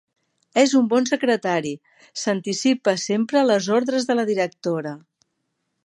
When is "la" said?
4.21-4.27